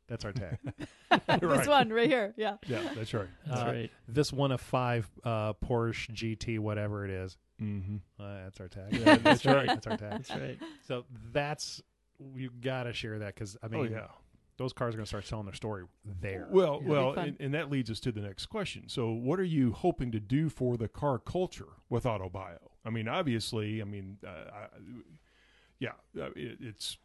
[0.10, 0.58] that's our tag.
[1.30, 1.39] Right.
[1.41, 2.34] this one right here.
[2.38, 2.58] Yeah.
[2.67, 3.28] Yeah, that's right.
[3.48, 3.91] That's Uh, right.
[4.08, 7.98] this one of five uh, Porsche GT, whatever it is, Mm-hmm.
[8.22, 8.93] uh, that's our tag.
[8.93, 9.67] Yeah, that's right.
[9.67, 10.12] That's our tag.
[10.12, 10.58] That's right.
[10.88, 11.82] So that's
[12.36, 14.08] you got to share that because I mean, oh yeah.
[14.58, 15.84] those cars are going to start telling their story
[16.22, 16.48] there.
[16.52, 16.88] Well, Yeah.
[16.89, 17.28] well, It'll be fun.
[17.30, 18.84] and, and that leads us to the next question.
[18.88, 22.60] So, what are you hoping to do for the car culture with AutoBio?
[22.86, 24.67] I mean, obviously, I mean, uh, I,
[25.80, 26.98] yeah, uh, it, it's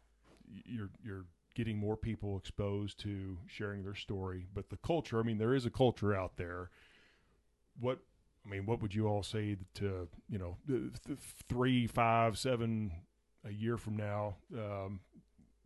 [0.65, 5.19] you're you're getting more people exposed to sharing their story, but the culture.
[5.19, 6.69] I mean, there is a culture out there.
[7.79, 7.99] What
[8.45, 12.91] I mean, what would you all say to you know, th- th- three, five, seven,
[13.43, 14.35] a year from now?
[14.53, 14.99] Um,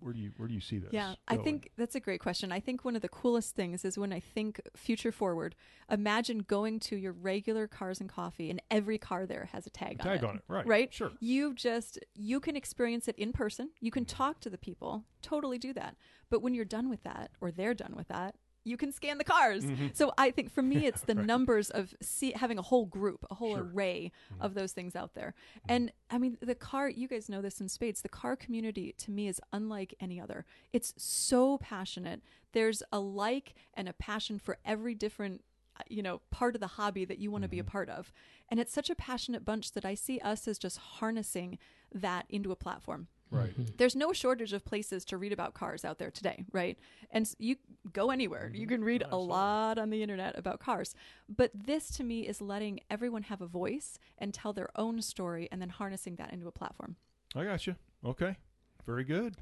[0.02, 0.92] where do you where do you see this?
[0.92, 2.52] Yeah, I think that's a great question.
[2.52, 5.56] I think one of the coolest things is when I think future forward,
[5.90, 9.98] imagine going to your regular cars and coffee and every car there has a tag,
[10.00, 10.30] A tag on it.
[10.30, 10.68] on it, right?
[10.68, 10.94] Right?
[10.94, 11.12] Sure.
[11.20, 13.70] You just you can experience it in person.
[13.80, 14.18] You can mm-hmm.
[14.18, 15.06] talk to the people.
[15.22, 15.96] Totally do that.
[16.30, 18.36] But when you're done with that or they're done with that,
[18.70, 19.66] you can scan the cars.
[19.66, 19.96] Mhm.
[19.96, 21.26] So I think for me it's the Right.
[21.26, 23.64] numbers of see, having a whole group, a whole Sure.
[23.64, 23.78] Mm-hmm.
[23.78, 25.34] array of those things out there.
[25.68, 28.02] And I mean the car you guys know this in spades.
[28.02, 30.46] The car community to me is unlike any other.
[30.74, 32.22] It's so passionate.
[32.54, 35.44] There's a like and a passion for every different
[35.80, 37.72] uh, you know part of the hobby that you want to be a Mm-hmm.
[37.72, 38.12] part of.
[38.50, 41.58] And it's such a passionate bunch that I see us as just harnessing
[41.94, 43.08] that into a platform.
[43.32, 43.78] Right.
[43.78, 46.78] There's no shortage of places to read about cars out there today, right?
[47.12, 47.58] And you
[47.94, 48.52] go anywhere.
[48.54, 50.96] You can read a lot on the internet about cars.
[51.28, 55.48] But this to me is letting everyone have a voice and tell their own story
[55.52, 56.96] and then harnessing that into a platform.
[57.36, 57.76] I got you.
[58.04, 58.38] Okay.
[58.86, 59.36] Very good.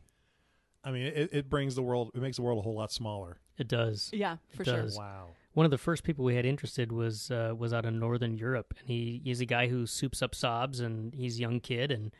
[0.83, 3.39] I mean, it, it brings the world, it makes the world a whole lot smaller.
[3.57, 4.09] It does.
[4.13, 4.81] Yeah, for It sure.
[4.83, 4.97] does.
[4.97, 5.29] Wow.
[5.53, 8.75] One of the first people we had interested was uh, was out of Northern Europe,
[8.79, 12.11] and he he's a guy who soups up Saabs, and he's a young kid, and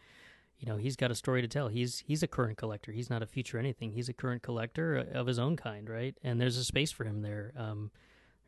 [0.58, 1.68] you know he's got a story to tell.
[1.68, 2.92] He's he's a current collector.
[2.92, 3.92] He's not a future anything.
[3.92, 6.16] He's a current collector of his own kind, right?
[6.24, 7.54] And there's a space for him there.
[7.56, 7.92] Um,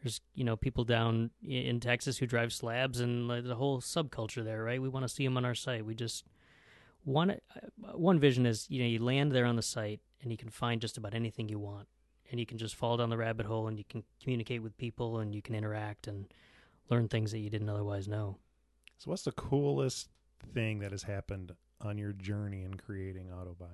[0.03, 4.43] there's you know people down in Texas who drive slabs, and like, the whole subculture
[4.43, 4.81] there, right?
[4.81, 5.85] We want to see him on our site.
[5.85, 6.25] We just
[7.03, 10.37] one uh, one vision is you know you land there on the site, and you
[10.37, 11.87] can find just about anything you want
[12.31, 15.19] and you can just fall down the rabbit hole and you can communicate with people
[15.19, 16.31] and you can interact and
[16.89, 18.37] learn things that you didn't otherwise know.
[18.97, 20.09] So, what's the coolest
[20.53, 23.67] thing that has happened on your journey in creating Autobio?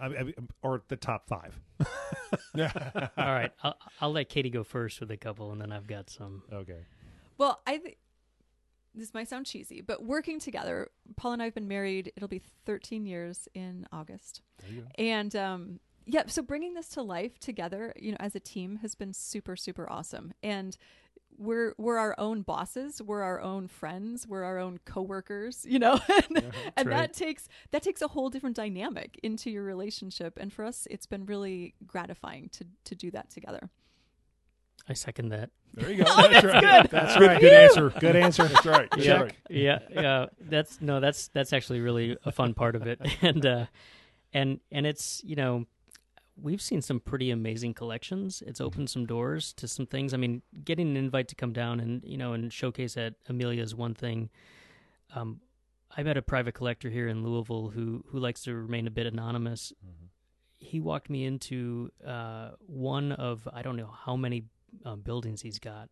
[0.00, 1.58] I I or the top five?
[2.54, 2.72] yeah
[3.16, 6.10] All right, I'll, I'll let Katie go first with a couple, and then I've got
[6.10, 6.42] some.
[6.52, 6.86] Okay.
[7.36, 7.98] Well, I think
[8.94, 12.42] this might sound cheesy, but working together, Paul and I have been married, it'll be
[12.66, 14.42] 13 years in August.
[14.60, 14.86] There you go.
[14.98, 18.94] And um, yeah, so bringing this to life together, you know, as a team has
[18.94, 20.32] been super super awesome.
[20.42, 20.76] And
[21.38, 26.00] we're we're our own bosses, we're our own friends, we're our own coworkers, you know.
[26.08, 26.96] and and right.
[26.96, 31.06] that takes that takes a whole different dynamic into your relationship and for us it's
[31.06, 33.70] been really gratifying to to do that together.
[34.88, 35.50] I second that.
[35.74, 36.04] There you go.
[36.08, 36.90] Oh, that's good.
[36.90, 37.40] That's right.
[37.40, 37.90] good answer.
[37.90, 38.48] Good answer.
[38.48, 38.88] That's right.
[38.90, 39.34] That's yeah, right.
[39.50, 40.26] yeah, yeah.
[40.40, 43.66] That's no, that's that's actually really a fun part of it, and uh,
[44.32, 45.66] and and it's you know,
[46.40, 48.42] we've seen some pretty amazing collections.
[48.46, 50.14] It's opened some doors to some things.
[50.14, 53.62] I mean, getting an invite to come down and you know and showcase at Amelia
[53.62, 54.30] is one thing.
[55.14, 55.40] Um,
[55.96, 59.06] I met a private collector here in Louisville who who likes to remain a bit
[59.06, 59.72] anonymous.
[60.58, 64.44] He walked me into uh, one of I don't know how many
[64.84, 65.88] uh, buildings he's got.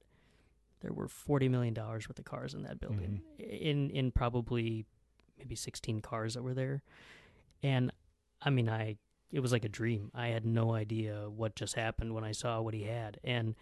[0.81, 4.85] There were forty million dollars worth of cars in that building, in in probably
[5.39, 6.83] maybe sixteen cars that were there,
[7.63, 7.91] and
[8.43, 8.99] I mean I
[9.33, 10.11] it was like a dream.
[10.15, 13.55] I had no idea what just happened when I saw what he had, and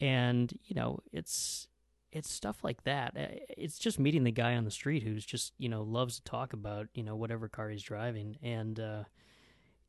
[0.00, 1.68] and you know it's
[2.12, 3.14] it's stuff like that.
[3.56, 6.52] It's just meeting the guy on the street who's just you know loves to talk
[6.52, 9.04] about you know whatever car he's driving, and uh,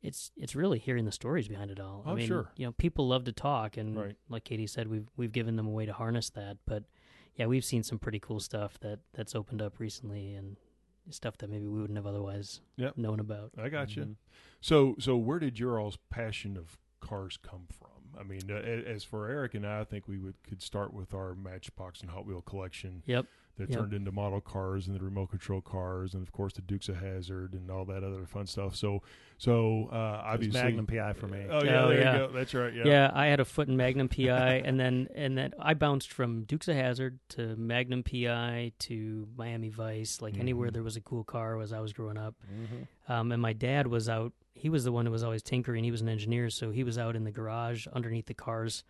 [0.02, 2.02] it's it's really hearing the stories behind it all.
[2.06, 2.50] I Oh, mean, sure.
[2.56, 4.16] you know, people love to talk, and Right.
[4.28, 6.58] like Katie said, we've we've given them a way to harness that.
[6.66, 6.84] But
[7.36, 10.56] yeah, we've seen some pretty cool stuff that that's opened up recently, and
[11.10, 12.96] stuff that maybe we wouldn't have otherwise Yep.
[12.96, 13.52] known about.
[13.58, 14.04] I got you.
[14.04, 14.16] Mhm.
[14.60, 17.90] So, so where did your all's passion of cars come from?
[18.18, 21.12] I mean, uh, as for Eric and I, I think we would could start with
[21.12, 23.26] our Matchbox and Hot Wheel collection Yep.
[23.56, 23.78] That Yep.
[23.78, 26.96] turned into model cars and the remote control cars, and of course the Dukes of
[26.96, 28.74] Hazzard and all that other fun stuff.
[28.74, 29.00] So,
[29.38, 31.46] so uh, It obviously, Magnum PI for me.
[31.48, 32.12] Oh yeah, Oh, there yeah.
[32.22, 32.32] you go.
[32.32, 32.74] That's right.
[32.74, 32.82] Yeah.
[32.84, 33.10] Yeah.
[33.14, 36.66] I had a foot in Magnum PI, and then and then I bounced from Dukes
[36.66, 40.20] of Hazzard to Magnum PI to Miami Vice.
[40.20, 40.72] Like anywhere Mhm.
[40.72, 42.34] there was a cool car as I was growing up.
[42.52, 42.88] Mhm.
[43.12, 44.32] Um, and my dad was out.
[44.54, 45.84] He was the one who was always tinkering.
[45.84, 48.82] He was an engineer, so he was out in the garage underneath the cars,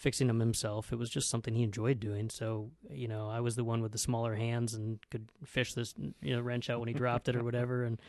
[0.00, 0.92] fixing them himself.
[0.92, 2.30] It was just something he enjoyed doing.
[2.30, 5.94] So you know, I was the one with the smaller hands and could fish this
[6.22, 7.84] you know wrench out when he dropped it or whatever.
[7.84, 8.00] And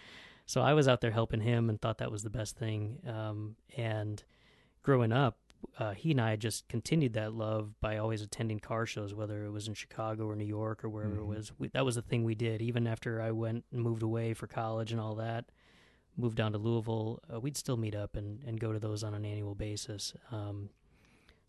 [0.45, 2.99] so I was out there helping him and thought that was the best thing.
[3.05, 4.23] Um, and
[4.83, 5.37] growing up,
[5.77, 9.51] uh, he and I just continued that love by always attending car shows, whether it
[9.51, 11.21] was in Chicago or New York or wherever Mhm.
[11.21, 11.51] it was.
[11.59, 12.61] We, that was the thing we did.
[12.61, 15.45] Even after I went and moved away for college and all that,
[16.17, 19.13] moved down to Louisville, uh, we'd still meet up and, and go to those on
[19.13, 20.13] an annual basis.
[20.31, 20.69] Um,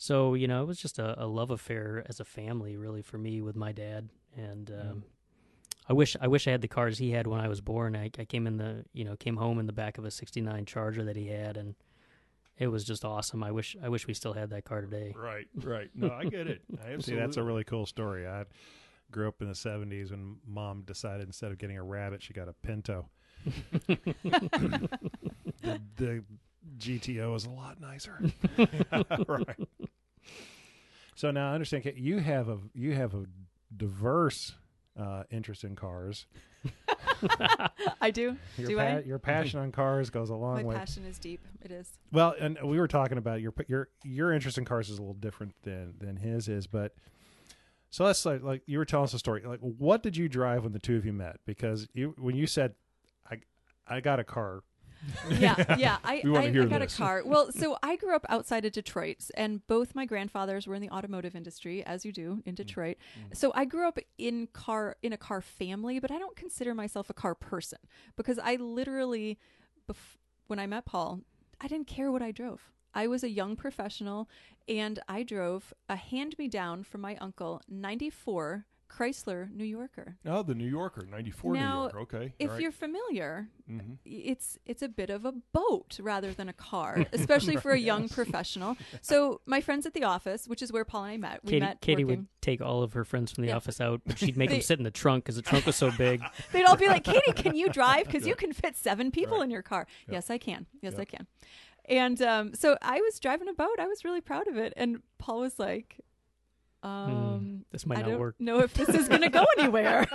[0.02, 3.18] so you know, it was just a, a love affair as a family, really, for
[3.18, 4.08] me with my dad.
[4.36, 5.04] And um,
[5.88, 7.94] I wish I wish I had the cars he had when I was born.
[7.94, 10.66] I, I came in the you know came home in the back of a '69
[10.66, 11.76] Charger that he had, and
[12.58, 13.44] it was just awesome.
[13.44, 15.14] I wish I wish we still had that car today.
[15.16, 15.46] Right.
[15.54, 15.88] Right.
[15.94, 16.62] No, I get it.
[16.72, 17.02] I absolutely.
[17.02, 18.26] See, that's a really cool story.
[18.26, 18.46] I
[19.12, 22.48] grew up in the 70s when mom decided instead of getting a rabbit, she got
[22.48, 23.08] a Pinto.
[23.86, 24.88] the,
[25.96, 26.24] the
[26.78, 28.20] GTO is a lot nicer.
[29.28, 29.68] right.
[31.14, 33.24] So now I understand Kate, you have a you have a
[33.76, 34.54] diverse
[34.98, 36.26] uh, interest in cars.
[38.00, 38.36] I do.
[38.56, 38.98] Your, do pa- I?
[39.00, 40.74] your passion on cars goes a long My way.
[40.74, 41.44] passion is deep.
[41.60, 41.88] It is.
[42.10, 45.14] Well, and we were talking about your your your interest in cars is a little
[45.14, 46.94] different than than his is, but
[47.90, 49.42] so let's like like you were telling us a story.
[49.44, 51.36] Like, what did you drive when the two of you met?
[51.46, 52.74] Because you when you said,
[53.30, 53.38] "I
[53.86, 54.62] I got a car,"
[55.30, 55.96] yeah, yeah.
[56.04, 56.94] I, I, I got this.
[56.94, 57.22] a car.
[57.24, 60.90] Well, so I grew up outside of Detroit, and both my grandfathers were in the
[60.90, 62.42] automotive industry, as you do Mm.
[62.46, 62.96] in Detroit.
[63.32, 67.10] So I grew up in car in a car family, but I don't consider myself
[67.10, 67.78] a car person
[68.16, 69.38] because I literally,
[69.90, 71.20] bef- when I met Paul,
[71.60, 72.72] I didn't care what I drove.
[72.94, 74.28] I was a young professional,
[74.68, 78.66] and I drove a hand-me-down from my uncle '94
[78.98, 80.16] Chrysler New Yorker.
[80.26, 81.98] Oh, the New Yorker, '94 New Yorker.
[82.00, 82.32] Okay.
[82.38, 82.62] If all right.
[82.62, 83.98] you're familiar, Mhm.
[84.04, 88.08] it's it's a bit of a boat rather than a car, especially for a young
[88.08, 88.76] professional.
[89.00, 91.60] So my friends at the office, which is where Paul and I met, we Katie,
[91.60, 92.18] met Katie working.
[92.20, 93.56] would take all of her friends from the Yeah.
[93.56, 95.90] office out, but she'd make them sit in the trunk because the trunk was so
[95.90, 96.22] big.
[96.52, 98.06] They'd all be like, "Katie, can you drive?
[98.06, 99.44] Because you can fit seven people Right.
[99.44, 100.14] in your car." Yeah.
[100.14, 100.66] Yes, I can.
[100.82, 101.00] Yes, Yeah.
[101.00, 101.26] I can.
[101.86, 103.80] And um, so I was driving a boat.
[103.80, 105.98] I was really proud of it, and Paul was like.
[106.82, 108.34] Um, this might I not don't work.
[108.40, 110.06] know if this is going to go anywhere.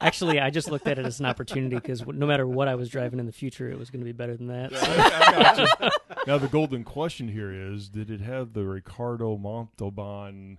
[0.00, 2.88] Actually, I just looked at it as an opportunity because no matter what I was
[2.88, 4.72] driving in the future, it was going to be better than that.
[4.74, 5.90] I, I gotcha.
[6.26, 10.58] now the golden question here is: Did it have the Ricardo Montalban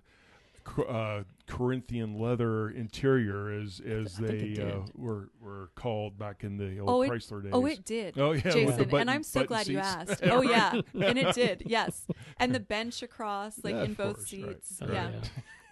[0.88, 6.88] uh, Corinthian leather interior, as as they uh, were were called back in the old
[6.90, 7.50] Oh, it- Chrysler days?
[7.54, 8.18] oh, it did.
[8.18, 10.20] Oh, yeah, Jason, button- and I'm so button glad you asked.
[10.24, 11.64] Oh yeah, and it did.
[11.66, 12.06] Yes,
[12.38, 14.78] and the bench across, like Yeah, in both course, right, seats.
[14.82, 15.10] Oh, yeah.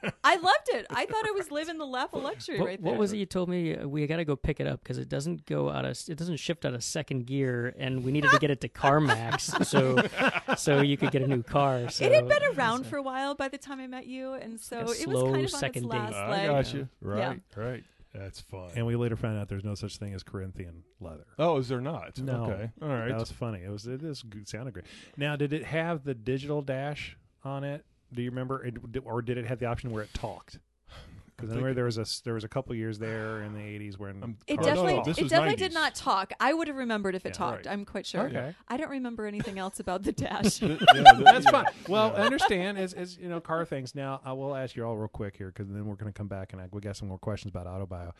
[0.24, 0.86] I loved it.
[0.90, 3.26] I thought I was living the lap of luxury What, right what was it you
[3.26, 3.76] told me?
[3.76, 6.16] Uh, We got to go pick it up because it doesn't go out of it
[6.16, 9.64] doesn't shift out of second gear, and we needed to get it to CarMax
[10.46, 11.88] so so you could get a new car.
[11.90, 14.60] So it had been around for a while by the time I met you, and
[14.60, 15.98] so like a it was slow kind of on second its date.
[16.00, 16.88] last I got you.
[17.04, 17.08] Yeah.
[17.10, 17.84] Right, right.
[18.14, 18.70] That's fun.
[18.76, 21.24] And we later found out there's no such thing as Corinthian leather.
[21.38, 22.18] oh, is there not?
[22.18, 22.44] No.
[22.44, 22.70] Okay.
[22.82, 23.08] All right.
[23.08, 23.62] That was funny.
[23.64, 24.84] It was it is good- sounded great.
[25.16, 27.86] Now, did it have the digital dash on it?
[28.14, 30.58] Do you remember, it, or did it have the option where it talked?
[31.34, 33.58] Because I remember there was a s- there was a couple years there in the
[33.58, 35.58] '80s when I'm- It Oh, no, definitely, no, this it was definitely 90s.
[35.58, 36.32] did not talk.
[36.38, 37.66] I would have remembered if it Yeah, talked.
[37.66, 37.72] right.
[37.72, 38.28] I'm quite sure.
[38.28, 38.54] Okay.
[38.68, 40.62] I don't remember anything else about the dash.
[40.62, 40.76] Yeah,
[41.24, 41.64] That's fine.
[41.88, 42.20] Well, Yeah.
[42.20, 43.92] I understand as, as you know car things.
[43.96, 46.28] Now I will ask you all real quick here because then we're going to come
[46.28, 48.12] back and I, we got some more questions about AutoBio.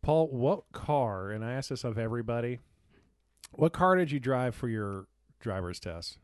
[0.00, 1.32] Paul, what car?
[1.32, 2.60] And I asked this of everybody.
[3.52, 5.06] What car did you drive for your
[5.40, 6.16] driver's test?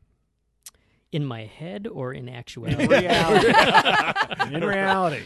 [1.12, 2.86] In my head or in In actuality.
[2.86, 3.46] reality.
[4.54, 5.24] in reality.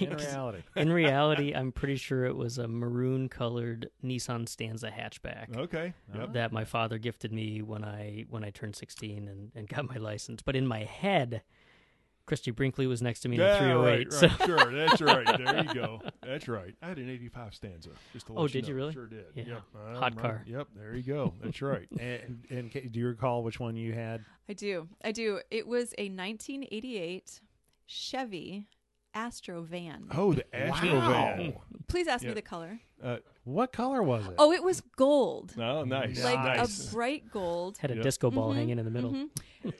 [0.00, 0.62] In reality.
[0.76, 5.54] in reality, I'm pretty sure it was a maroon colored Nissan Stanza hatchback.
[5.56, 5.92] Okay.
[6.12, 6.16] Yep.
[6.22, 6.32] Uh-huh.
[6.32, 9.96] that my father gifted me when I when I turned 16 and, and got my
[9.96, 10.42] license.
[10.42, 11.42] But in my head,
[12.30, 13.98] Christie Brinkley was next to me in the Yeah, 308.
[13.98, 14.46] right, So right.
[14.46, 15.26] sure, that's right.
[15.44, 16.00] There you go.
[16.22, 16.76] That's right.
[16.80, 17.90] I had an '85 stanza.
[18.12, 18.76] Just to let Oh, did you know.
[18.76, 18.92] really?
[18.92, 19.24] Sure did.
[19.34, 19.44] Yeah.
[19.48, 19.62] Yep.
[19.94, 20.16] Hot right.
[20.16, 20.44] car.
[20.46, 20.68] Yep.
[20.76, 21.34] There you go.
[21.42, 21.88] That's right.
[21.98, 24.24] And, and ca- do you recall which one you had?
[24.48, 24.86] I do.
[25.02, 25.40] I do.
[25.50, 27.40] It was a 1988
[27.86, 28.68] Chevy
[29.12, 30.06] Astro van.
[30.14, 31.10] Oh, the Astro Wow.
[31.36, 31.54] van.
[31.88, 32.28] Please ask Yeah.
[32.28, 32.80] me the color.
[33.02, 34.34] Uh, What color was it?
[34.38, 35.54] Oh, it was gold.
[35.58, 36.22] Oh, nice.
[36.22, 36.88] Like nice.
[36.90, 37.78] a bright gold.
[37.78, 38.04] had a Yep.
[38.04, 39.10] disco ball Mhm, hanging in the middle.
[39.12, 39.30] mhm.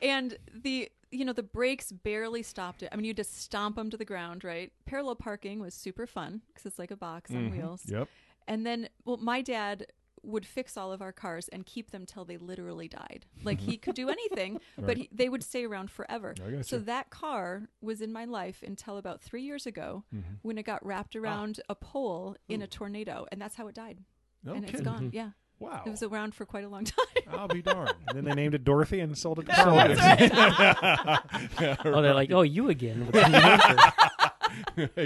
[0.02, 2.88] and the you know the brakes barely stopped it.
[2.92, 4.72] I mean, you just stomp them to the ground, right?
[4.86, 7.50] Parallel parking was super fun because it's like a box on Mhm.
[7.52, 7.82] wheels.
[7.86, 8.08] Yep.
[8.46, 9.86] And then, well, my dad
[10.22, 13.24] would fix all of our cars and keep them till they literally died.
[13.42, 14.96] Like he could do anything, but Right.
[14.98, 16.34] he, they would stay around forever.
[16.62, 20.38] So that car was in my life until about three years ago Mhm.
[20.42, 24.04] when it got wrapped around a pole in a tornado, and that's how it died.
[24.44, 25.10] No and it's gone.
[25.12, 25.82] Yeah, Wow.
[25.86, 27.04] it was around for quite a long time.
[27.30, 27.92] I'll be darned.
[28.08, 31.20] And then they named it Dorothy and sold it to Sold CarMax.
[31.60, 33.06] Yeah, Oh, they're like, oh, you again.
[33.06, 33.92] with the new number."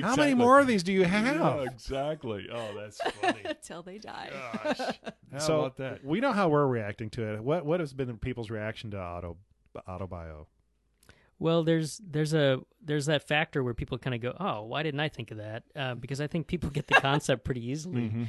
[0.06, 1.36] How many more of these do you have?
[1.36, 2.48] Yeah, exactly.
[2.52, 3.42] Oh, that's funny.
[3.62, 4.30] Till they die.
[4.64, 4.78] Gosh.
[5.32, 6.04] How so about that?
[6.04, 7.40] we know how we're reacting to it.
[7.42, 9.36] What what has been people's reaction to Auto
[9.86, 10.46] AutoBio?
[11.38, 15.00] Well, there's there's a there's that factor where people kind of go, oh, why didn't
[15.00, 15.64] I think of that?
[15.76, 18.02] Uh, because I think people get the concept pretty easily.
[18.10, 18.28] Mhm.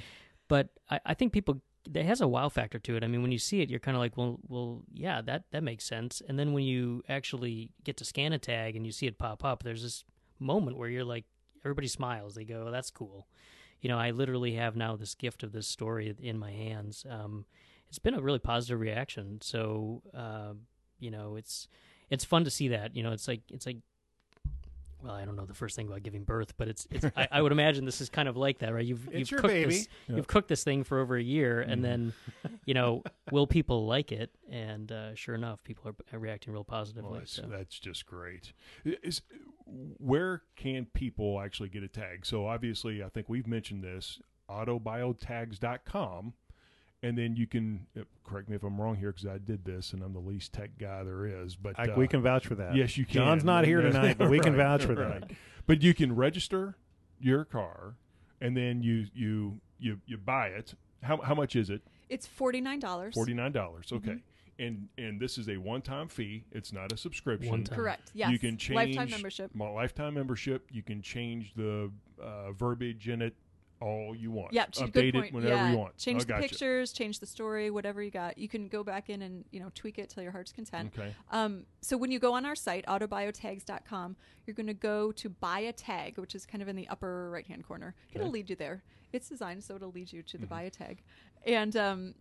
[0.50, 1.62] But I, I think people
[1.94, 3.04] it has a wow factor to it.
[3.04, 5.64] I mean, when you see it, you're kind of like, well, well, yeah, that that
[5.64, 6.22] makes sense.
[6.28, 9.44] And then when you actually get to scan a tag and you see it pop
[9.44, 10.04] up, there's this
[10.40, 11.26] moment where you're like,
[11.64, 12.36] everybody smiles.
[12.36, 13.28] They go, oh, that's cool.
[13.82, 17.06] You know, I literally have now this gift of this story in my hands.
[17.10, 17.46] Um,
[17.90, 19.40] it's been a really positive reaction.
[19.42, 20.54] So, uh,
[21.00, 21.68] you know, it's
[22.10, 22.96] it's fun to see that.
[22.96, 23.78] You know, it's like it's like.
[25.06, 27.42] Well, I don't know the first thing about giving birth, but it's, it's I, I
[27.42, 28.84] would imagine this is kind of like that, right?
[28.86, 29.70] You've It's you've your cooked baby.
[29.76, 30.16] this Yeah.
[30.16, 31.84] you've cooked this thing for over a year, and Mhm.
[31.84, 32.14] then,
[32.66, 34.32] you know, will people like it?
[34.50, 37.12] And uh, sure enough, people are, are reacting real positively.
[37.12, 37.44] Well, that's, so.
[37.44, 38.52] that's just great.
[38.84, 39.22] Is
[39.98, 42.26] where can people actually get a tag?
[42.26, 46.34] So obviously, I think we've mentioned this autobiotags.com
[47.04, 49.94] and then you can uh, correct me if I'm wrong here because I did this
[49.94, 51.56] and I'm the least tech guy there is.
[51.56, 52.76] But I, uh, we can vouch for that.
[52.76, 53.14] Yes, you can.
[53.14, 55.32] John's not here tonight, but we can vouch for that.
[55.68, 56.78] But you can register
[57.20, 57.96] your car,
[58.42, 60.74] and then you you you you buy it.
[61.04, 61.82] How how much is it?
[62.10, 63.14] It's forty nine dollars.
[63.14, 63.88] Forty nine dollars.
[63.88, 64.10] Mm-hmm.
[64.10, 64.20] Okay.
[64.58, 66.46] And and this is a one time fee.
[66.52, 67.50] It's not a subscription.
[67.50, 67.78] One time.
[67.78, 68.12] Correct.
[68.14, 68.32] Yes.
[68.32, 69.52] You can change lifetime membership.
[69.54, 70.68] my lifetime membership.
[70.72, 73.36] You can change the uh, verbiage in it
[73.82, 74.54] all you want.
[74.54, 75.26] Yeah, ch- update good point.
[75.28, 75.72] it whenever yeah.
[75.72, 75.98] you want.
[75.98, 76.42] Change I the gotcha.
[76.48, 78.38] pictures, change the story, whatever you got.
[78.38, 80.92] You can go back in and you know tweak it till your heart's content.
[80.98, 81.14] Okay.
[81.32, 85.60] Um, so when you go on our site, autobiotags.com, you're going to go to buy
[85.60, 87.96] a tag, which is kind of in the upper right hand corner.
[88.14, 88.84] It'll lead you there.
[89.12, 90.50] It's designed so it'll lead you to the Mhm.
[90.50, 91.02] buy a tag.
[91.46, 92.16] And um,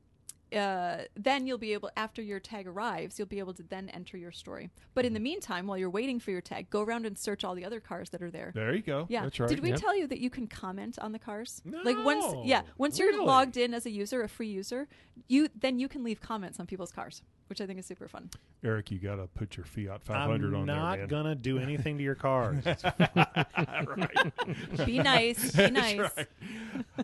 [0.52, 4.16] uh, then you'll be able, after your tag arrives, you'll be able to then enter
[4.16, 4.70] your story.
[4.94, 5.14] But in Mm-hmm.
[5.14, 7.80] the meantime, while you're waiting for your tag, go around and search all the other
[7.80, 8.52] cars that are there.
[8.54, 9.07] There you go.
[9.09, 9.22] Yeah.
[9.22, 9.48] That's right.
[9.48, 9.80] Did we Yep.
[9.80, 11.61] tell you that you can comment on the cars?
[11.64, 14.87] Like once yeah, once you're logged in as a user, a free user,
[15.28, 18.30] you then you can leave comments on people's cars, which I think is super fun.
[18.62, 21.09] Eric, you got to put your Fiat 500 I'm on not there, man.
[21.09, 22.64] gonna do anything to your cars.
[22.66, 24.32] right.
[24.86, 25.53] Be nice.
[25.57, 25.97] Be nice.
[25.99, 26.28] That's right.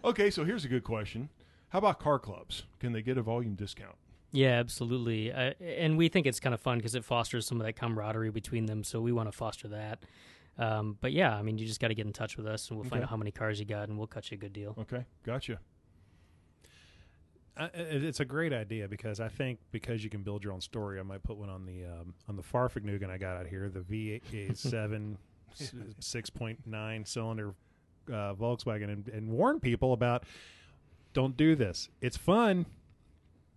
[0.05, 1.29] Okay, so here's a good question.
[1.71, 2.65] How about car clubs?
[2.79, 3.97] Can they get a volume discount?
[4.33, 5.33] Yeah, absolutely.
[5.33, 8.31] Uh, and we think it's kind of fun because it fosters some of that camaraderie
[8.31, 8.85] between them.
[8.85, 10.01] So we want to foster that.
[10.59, 12.79] Um, but yeah, I mean, you just got to get in touch with us, and
[12.79, 14.77] we'll find out how many cars you got, and we'll cut you a good deal.
[14.79, 15.59] Okay, gotcha.
[17.57, 20.99] I, it's a great idea because I think because you can build your own story,
[21.01, 23.81] I might put one on the um, on the Fahrvergnügen I got out here, the
[23.81, 25.17] V7
[26.01, 27.55] six point nine cylinder
[28.09, 30.25] uh, Volkswagen and, and warn people about
[31.13, 31.89] don't do this.
[32.01, 32.67] It's fun.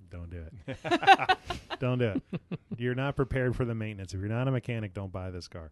[0.10, 1.38] Don't do it.
[1.80, 2.60] don't do it.
[2.78, 4.14] You're not prepared for the maintenance.
[4.14, 5.72] If you're not a mechanic, don't buy this car.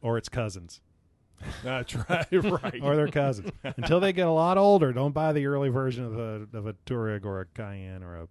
[0.00, 0.80] Or its cousins.
[1.62, 2.26] That's right.
[2.32, 2.80] right.
[2.82, 3.50] Or their cousins.
[3.62, 6.74] Until they get a lot older, don't buy the early version of a of a
[6.86, 8.22] Touareg or a Cayenne or a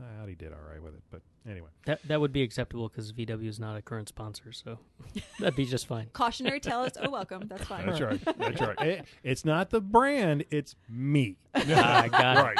[0.00, 1.68] uh, Audi did all right with it, but anyway.
[1.86, 4.78] That that would be acceptable because VW is not a current sponsor, so
[5.38, 6.08] that'd be just fine.
[6.12, 7.46] Cautionary tale is oh welcome.
[7.48, 7.86] That's fine.
[7.86, 8.20] That's right.
[8.38, 8.80] That's right.
[8.80, 11.36] It- it's not the brand, it's me.
[11.54, 12.40] I got it.
[12.42, 12.58] right.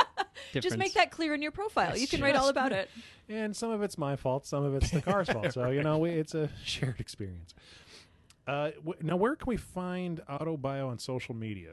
[0.55, 1.97] Just make that clear in your profile.
[1.97, 2.91] You can write all about it.
[3.29, 5.53] And some of it's my fault, some of it's the car's fault.
[5.53, 7.55] So, you know, we, it's a shared experience.
[8.47, 11.73] Uh, w- now, where can we find AutoBio on social media?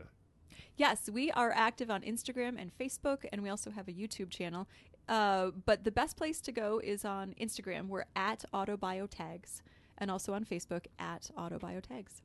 [0.76, 4.68] Yes, we are active on Instagram and Facebook, and we also have a YouTube channel.
[5.08, 7.88] Uh, but the best place to go is on Instagram.
[7.88, 9.62] We're at Autobiotags,
[9.98, 12.22] and also on Facebook at Autobiotags.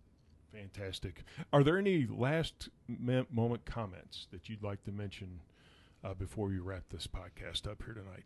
[0.52, 1.24] Fantastic.
[1.52, 5.40] Are there any last moment comments that you'd like to mention
[6.04, 8.24] uh, before we wrap this podcast up here tonight?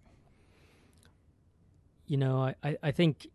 [2.07, 3.29] You know, I, I, I think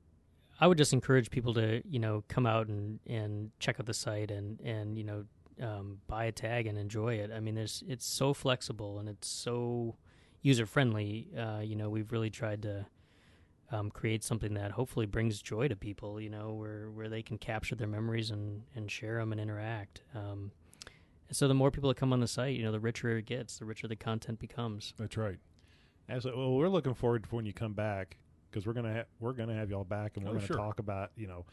[0.59, 3.93] I would just encourage people to, you know, come out and, and check out the
[3.93, 5.25] site and, and you know,
[5.61, 7.31] um, buy a tag and enjoy it.
[7.33, 9.95] I mean, there's it's so flexible and it's so
[10.41, 11.29] user friendly.
[11.37, 12.85] Uh, you know, we've really tried to
[13.71, 16.19] um, create something that hopefully brings joy to people.
[16.19, 20.01] You know, where where they can capture their memories and and share them and interact.
[20.15, 20.51] Um,
[21.27, 23.25] and so the more people that come on the site, you know, the richer it
[23.25, 24.93] gets, the richer the content becomes.
[24.97, 25.37] That's right.
[26.09, 26.41] Absolutely.
[26.43, 28.17] Well, we're looking forward to when you come back
[28.49, 30.57] because we're gonna ha- we're gonna have y'all back and we're Oh, gonna sure.
[30.57, 31.45] talk about you know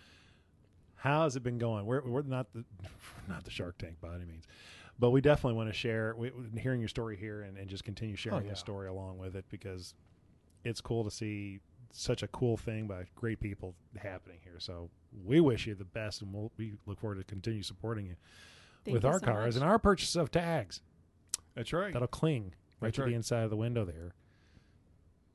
[0.96, 1.86] how has it been going.
[1.86, 2.64] We're we're not the
[3.28, 4.44] not the Shark Tank by any means,
[4.98, 8.14] but we definitely want to share we, hearing your story here and, and just continue
[8.14, 8.50] oh, sharing Oh, yeah.
[8.50, 9.94] the story along with it because
[10.64, 11.60] it's cool to see
[11.92, 14.56] such a cool thing by great people happening here.
[14.58, 14.90] So
[15.24, 18.16] we wish you the best, and we'll we look forward to continue supporting you
[18.84, 19.62] Thank with you our so cars much.
[19.62, 20.82] and our purchase of tags
[21.54, 21.92] That's right.
[21.92, 23.08] that'll cling right That's to right.
[23.10, 24.12] the inside of the window there,